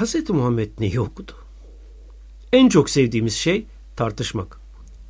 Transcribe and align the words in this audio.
Hz. 0.00 0.30
Muhammed 0.30 0.70
neyi 0.80 1.00
okudu? 1.00 1.32
En 2.52 2.68
çok 2.68 2.90
sevdiğimiz 2.90 3.34
şey 3.34 3.66
tartışmak. 3.96 4.60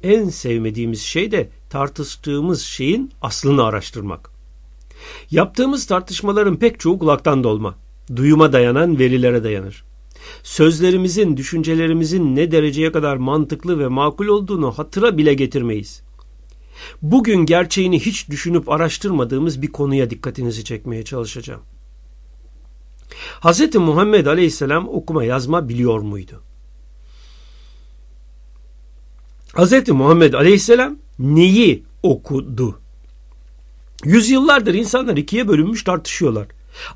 En 0.02 0.28
sevmediğimiz 0.28 1.00
şey 1.00 1.32
de 1.32 1.48
tartıştığımız 1.70 2.62
şeyin 2.62 3.10
aslını 3.22 3.64
araştırmak. 3.64 4.30
Yaptığımız 5.30 5.86
tartışmaların 5.86 6.56
pek 6.56 6.80
çoğu 6.80 6.98
kulaktan 6.98 7.44
dolma, 7.44 7.74
duyuma 8.16 8.52
dayanan 8.52 8.98
verilere 8.98 9.44
dayanır. 9.44 9.84
Sözlerimizin, 10.42 11.36
düşüncelerimizin 11.36 12.36
ne 12.36 12.52
dereceye 12.52 12.92
kadar 12.92 13.16
mantıklı 13.16 13.78
ve 13.78 13.88
makul 13.88 14.26
olduğunu 14.26 14.72
hatıra 14.72 15.18
bile 15.18 15.34
getirmeyiz. 15.34 16.02
Bugün 17.02 17.46
gerçeğini 17.46 18.00
hiç 18.00 18.30
düşünüp 18.30 18.68
araştırmadığımız 18.68 19.62
bir 19.62 19.72
konuya 19.72 20.10
dikkatinizi 20.10 20.64
çekmeye 20.64 21.04
çalışacağım. 21.04 21.62
Hz. 23.42 23.74
Muhammed 23.74 24.26
Aleyhisselam 24.26 24.88
okuma 24.88 25.24
yazma 25.24 25.68
biliyor 25.68 26.00
muydu? 26.00 26.42
Hz. 29.54 29.88
Muhammed 29.88 30.32
Aleyhisselam 30.32 30.96
neyi 31.18 31.84
okudu? 32.02 32.80
Yüzyıllardır 34.04 34.74
insanlar 34.74 35.16
ikiye 35.16 35.48
bölünmüş 35.48 35.84
tartışıyorlar. 35.84 36.46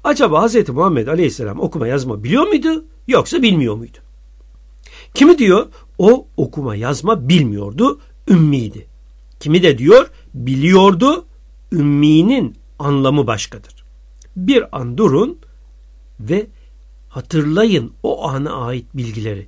Acaba 0.05 0.49
Hz. 0.49 0.69
Muhammed 0.69 1.07
Aleyhisselam 1.07 1.61
okuma 1.61 1.87
yazma 1.87 2.25
biliyor 2.25 2.47
muydu 2.47 2.85
yoksa 3.09 3.43
bilmiyor 3.43 3.75
muydu? 3.75 3.99
Kimi 5.15 5.39
diyor 5.39 5.67
o 5.99 6.27
okuma 6.37 6.77
yazma 6.77 7.29
bilmiyordu, 7.29 8.01
ümmiydi. 8.29 8.87
Kimi 9.41 9.63
de 9.63 9.79
diyor 9.79 10.11
biliyordu, 10.35 11.27
ümminin 11.73 12.57
anlamı 12.79 13.27
başkadır. 13.27 13.85
Bir 14.37 14.79
an 14.79 14.99
durun 14.99 15.39
ve 16.21 16.47
hatırlayın 17.09 17.93
o 18.03 18.29
ana 18.29 18.53
ait 18.53 18.87
bilgileri. 18.95 19.47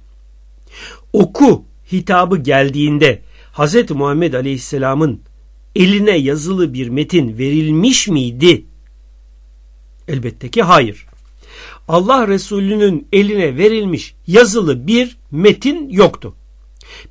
Oku 1.12 1.64
hitabı 1.92 2.36
geldiğinde 2.36 3.22
Hz. 3.52 3.90
Muhammed 3.90 4.32
Aleyhisselam'ın 4.32 5.20
eline 5.76 6.16
yazılı 6.18 6.74
bir 6.74 6.88
metin 6.88 7.38
verilmiş 7.38 8.08
miydi? 8.08 8.64
Elbette 10.08 10.48
ki 10.48 10.62
hayır. 10.62 11.06
Allah 11.88 12.28
Resulü'nün 12.28 13.08
eline 13.12 13.56
verilmiş 13.56 14.14
yazılı 14.26 14.86
bir 14.86 15.16
metin 15.30 15.88
yoktu. 15.88 16.34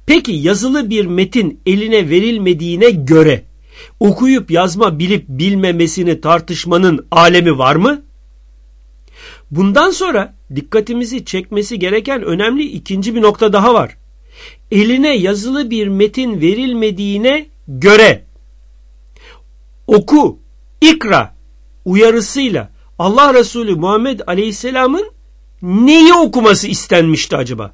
Peki 0.05 0.31
yazılı 0.31 0.89
bir 0.89 1.05
metin 1.05 1.59
eline 1.65 2.09
verilmediğine 2.09 2.89
göre 2.89 3.43
okuyup 3.99 4.51
yazma 4.51 4.99
bilip 4.99 5.25
bilmemesini 5.27 6.21
tartışmanın 6.21 7.07
alemi 7.11 7.57
var 7.57 7.75
mı? 7.75 8.01
Bundan 9.51 9.91
sonra 9.91 10.35
dikkatimizi 10.55 11.25
çekmesi 11.25 11.79
gereken 11.79 12.23
önemli 12.23 12.63
ikinci 12.63 13.15
bir 13.15 13.21
nokta 13.21 13.53
daha 13.53 13.73
var. 13.73 13.97
Eline 14.71 15.17
yazılı 15.17 15.69
bir 15.69 15.87
metin 15.87 16.41
verilmediğine 16.41 17.45
göre 17.67 18.25
oku, 19.87 20.39
ikra 20.81 21.35
uyarısıyla 21.85 22.69
Allah 22.99 23.33
Resulü 23.33 23.75
Muhammed 23.75 24.19
Aleyhisselam'ın 24.27 25.11
neyi 25.61 26.13
okuması 26.13 26.67
istenmişti 26.67 27.37
acaba? 27.37 27.73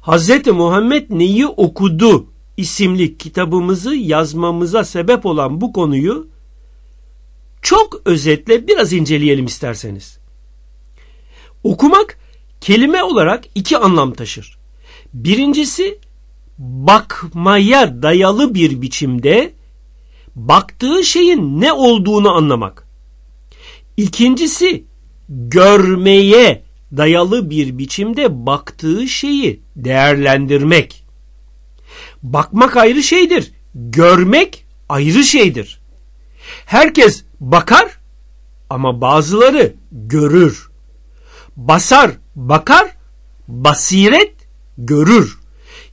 Hazreti 0.00 0.52
Muhammed 0.52 1.06
neyi 1.10 1.46
okudu 1.46 2.26
isimli 2.56 3.18
kitabımızı 3.18 3.94
yazmamıza 3.94 4.84
sebep 4.84 5.26
olan 5.26 5.60
bu 5.60 5.72
konuyu 5.72 6.28
çok 7.66 8.02
özetle 8.04 8.68
biraz 8.68 8.92
inceleyelim 8.92 9.46
isterseniz. 9.46 10.18
Okumak 11.64 12.18
kelime 12.60 13.02
olarak 13.02 13.44
iki 13.54 13.78
anlam 13.78 14.14
taşır. 14.14 14.58
Birincisi 15.14 15.98
bakmaya 16.58 18.02
dayalı 18.02 18.54
bir 18.54 18.82
biçimde 18.82 19.52
baktığı 20.34 21.04
şeyin 21.04 21.60
ne 21.60 21.72
olduğunu 21.72 22.32
anlamak. 22.34 22.88
İkincisi 23.96 24.84
görmeye 25.28 26.62
dayalı 26.96 27.50
bir 27.50 27.78
biçimde 27.78 28.46
baktığı 28.46 29.08
şeyi 29.08 29.60
değerlendirmek. 29.76 31.04
Bakmak 32.22 32.76
ayrı 32.76 33.02
şeydir. 33.02 33.52
Görmek 33.74 34.64
ayrı 34.88 35.24
şeydir. 35.24 35.80
Herkes 36.66 37.25
bakar 37.40 37.98
ama 38.70 39.00
bazıları 39.00 39.74
görür. 39.92 40.70
Basar, 41.56 42.10
bakar, 42.34 42.96
basiret 43.48 44.32
görür. 44.78 45.38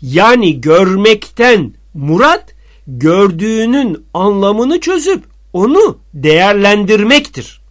Yani 0.02 0.62
görmekten 0.62 1.74
murat 1.94 2.56
gördüğünün 2.88 4.06
anlamını 4.14 4.80
çözüp 4.80 5.24
onu 5.54 5.98
değerlendirmektir. 6.14 7.62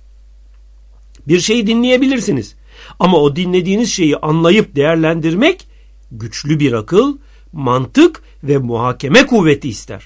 Bir 1.29 1.41
şeyi 1.41 1.67
dinleyebilirsiniz 1.67 2.55
ama 2.99 3.19
o 3.19 3.37
dinlediğiniz 3.37 3.93
şeyi 3.93 4.17
anlayıp 4.17 4.77
değerlendirmek 4.77 5.67
güçlü 6.13 6.61
bir 6.61 6.73
akıl, 6.73 7.19
mantık 7.53 8.23
ve 8.45 8.59
muhakeme 8.59 9.27
kuvveti 9.27 9.69
ister. 9.69 10.05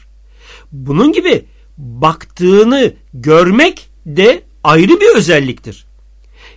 Bunun 0.72 1.12
gibi 1.12 1.44
baktığını 1.78 2.92
görmek 3.14 3.88
de 4.06 4.42
ayrı 4.64 5.00
bir 5.00 5.16
özelliktir. 5.16 5.86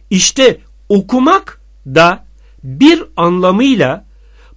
İşte 0.09 0.57
okumak 0.89 1.61
da 1.85 2.25
bir 2.63 3.03
anlamıyla 3.17 4.05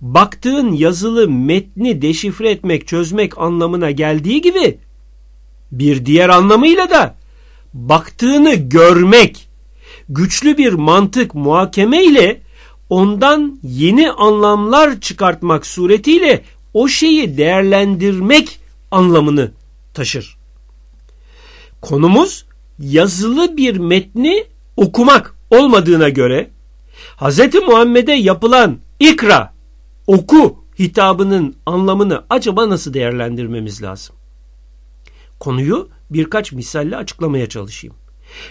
baktığın 0.00 0.72
yazılı 0.72 1.28
metni 1.28 2.02
deşifre 2.02 2.50
etmek, 2.50 2.88
çözmek 2.88 3.38
anlamına 3.38 3.90
geldiği 3.90 4.40
gibi 4.40 4.78
bir 5.72 6.06
diğer 6.06 6.28
anlamıyla 6.28 6.90
da 6.90 7.14
baktığını 7.74 8.54
görmek, 8.54 9.48
güçlü 10.08 10.58
bir 10.58 10.72
mantık 10.72 11.34
muhakeme 11.34 12.04
ile 12.04 12.40
ondan 12.90 13.58
yeni 13.62 14.10
anlamlar 14.10 15.00
çıkartmak 15.00 15.66
suretiyle 15.66 16.42
o 16.74 16.88
şeyi 16.88 17.36
değerlendirmek 17.36 18.60
anlamını 18.90 19.50
taşır. 19.94 20.41
Konumuz 21.82 22.46
yazılı 22.78 23.56
bir 23.56 23.76
metni 23.76 24.44
okumak 24.76 25.34
olmadığına 25.50 26.08
göre 26.08 26.50
Hz. 27.16 27.54
Muhammed'e 27.54 28.12
yapılan 28.12 28.78
ikra, 29.00 29.54
oku 30.06 30.64
hitabının 30.78 31.56
anlamını 31.66 32.24
acaba 32.30 32.68
nasıl 32.68 32.94
değerlendirmemiz 32.94 33.82
lazım? 33.82 34.16
Konuyu 35.40 35.88
birkaç 36.10 36.52
misalle 36.52 36.96
açıklamaya 36.96 37.48
çalışayım. 37.48 37.96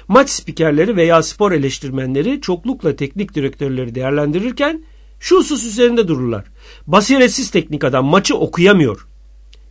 Maç 0.08 0.30
spikerleri 0.30 0.96
veya 0.96 1.24
spor 1.24 1.52
eleştirmenleri 1.52 2.42
çoklukla 2.42 2.96
teknik 2.96 3.36
direktörleri 3.36 3.96
değerlendirirken 3.96 4.84
şu 5.19 5.38
husus 5.38 5.66
üzerinde 5.66 6.08
dururlar. 6.08 6.46
Basiretsiz 6.88 7.52
teknik 7.52 7.84
adam 7.84 8.06
maçı 8.06 8.38
okuyamıyor. 8.38 9.08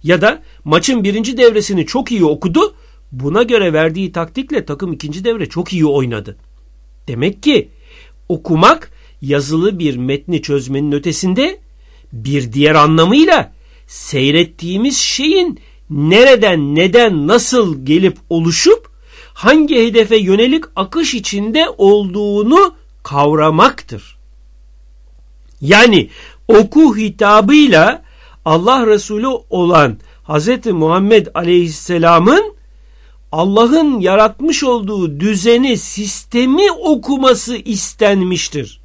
Ya 0.03 0.21
da 0.21 0.43
maçın 0.65 1.05
birinci 1.05 1.37
devresini 1.37 1.87
çok 1.87 2.13
iyi 2.13 2.25
okudu, 2.25 2.75
buna 3.13 3.43
göre 3.43 3.73
verdiği 3.73 4.13
taktikle 4.13 4.65
takım 4.65 4.93
ikinci 4.93 5.25
devre 5.25 5.49
çok 5.49 5.73
iyi 5.73 5.87
oynadı. 5.87 6.37
Demek 7.09 7.43
ki 7.43 7.69
okumak 8.29 8.93
yazılı 9.23 9.79
bir 9.79 9.97
metni 9.97 10.43
çözmenin 10.43 10.93
ötesinde 10.93 11.61
bir 12.13 12.53
diğer 12.53 12.75
anlamıyla 12.75 13.53
seyrettiğimiz 13.87 14.99
şeyin 14.99 15.61
nereden, 15.91 16.75
neden, 16.75 17.27
nasıl 17.27 17.87
gelip 17.87 18.19
oluşup 18.31 18.91
hangi 19.35 19.87
hedefe 19.87 20.17
yönelik 20.17 20.65
akış 20.77 21.15
içinde 21.15 21.67
olduğunu 21.79 22.75
kavramaktır. 23.03 24.19
Yani 25.61 26.09
oku 26.49 26.97
hitabıyla 26.97 28.03
Allah 28.45 28.87
Resulü 28.87 29.27
olan 29.51 29.99
Hz. 30.29 30.67
Muhammed 30.67 31.27
Aleyhisselam'ın 31.35 32.55
Allah'ın 33.33 34.01
yaratmış 34.01 34.65
olduğu 34.65 35.21
düzeni, 35.21 35.77
sistemi 35.77 36.73
okuması 36.73 37.57
istenmiştir. 37.57 38.81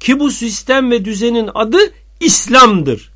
Ki 0.00 0.20
bu 0.20 0.30
sistem 0.30 0.90
ve 0.90 1.04
düzenin 1.04 1.50
adı 1.54 1.78
İslam'dır. 2.20 3.12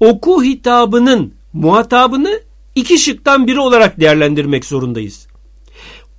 Oku 0.00 0.44
hitabının 0.44 1.34
muhatabını 1.52 2.40
iki 2.74 2.98
şıktan 2.98 3.46
biri 3.46 3.60
olarak 3.60 4.00
değerlendirmek 4.00 4.64
zorundayız. 4.64 5.26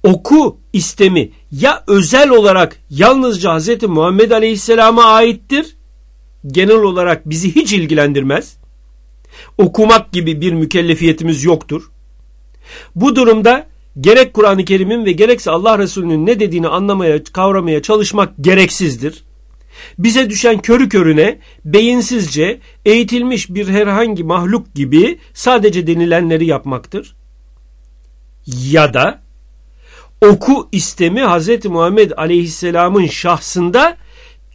Oku 0.03 0.57
istemi 0.73 1.31
ya 1.51 1.83
özel 1.87 2.29
olarak 2.29 2.79
yalnızca 2.89 3.59
Hz. 3.59 3.83
Muhammed 3.83 4.31
Aleyhisselam'a 4.31 5.03
aittir, 5.03 5.77
genel 6.47 6.81
olarak 6.81 7.29
bizi 7.29 7.55
hiç 7.55 7.73
ilgilendirmez. 7.73 8.57
Okumak 9.57 10.11
gibi 10.11 10.41
bir 10.41 10.53
mükellefiyetimiz 10.53 11.43
yoktur. 11.43 11.91
Bu 12.95 13.15
durumda 13.15 13.67
gerek 13.99 14.33
Kur'an-ı 14.33 14.65
Kerim'in 14.65 15.05
ve 15.05 15.11
gerekse 15.11 15.51
Allah 15.51 15.79
Resulü'nün 15.79 16.25
ne 16.25 16.39
dediğini 16.39 16.67
anlamaya, 16.67 17.23
kavramaya 17.23 17.81
çalışmak 17.81 18.33
gereksizdir. 18.41 19.23
Bize 19.99 20.29
düşen 20.29 20.59
körü 20.59 20.89
körüne, 20.89 21.39
beyinsizce, 21.65 22.59
eğitilmiş 22.85 23.49
bir 23.49 23.67
herhangi 23.67 24.23
mahluk 24.23 24.75
gibi 24.75 25.19
sadece 25.33 25.87
denilenleri 25.87 26.45
yapmaktır. 26.45 27.15
Ya 28.45 28.93
da 28.93 29.21
oku 30.21 30.69
istemi 30.71 31.21
Hz. 31.21 31.65
Muhammed 31.65 32.11
Aleyhisselam'ın 32.17 33.05
şahsında 33.05 33.97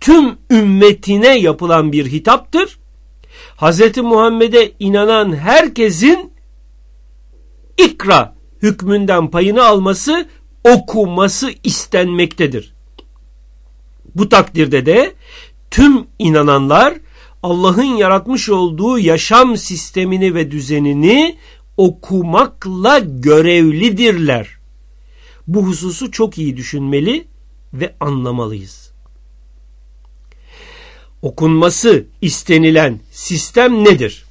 tüm 0.01 0.37
ümmetine 0.51 1.39
yapılan 1.39 1.93
bir 1.93 2.07
hitaptır. 2.07 2.79
Hz. 3.57 3.97
Muhammed'e 3.97 4.73
inanan 4.79 5.37
herkesin 5.37 6.34
ikra 7.79 8.35
hükmünden 8.63 9.31
payını 9.31 9.65
alması, 9.65 10.29
okuması 10.65 11.51
istenmektedir. 11.65 12.75
Bu 14.15 14.29
takdirde 14.29 14.87
de 14.87 15.15
tüm 15.71 16.07
inananlar 16.19 16.95
Allah'ın 17.43 17.97
yaratmış 17.97 18.49
olduğu 18.49 18.99
yaşam 18.99 19.57
sistemini 19.57 20.35
ve 20.35 20.51
düzenini 20.51 21.37
okumakla 21.77 22.99
görevlidirler. 22.99 24.49
Bu 25.47 25.67
hususu 25.67 26.11
çok 26.11 26.39
iyi 26.39 26.57
düşünmeli 26.57 27.27
ve 27.75 27.95
anlamalıyız. 28.01 28.93
Okunması 31.23 32.07
istenilen 32.21 33.01
sistem 33.11 33.85
nedir? 33.85 34.24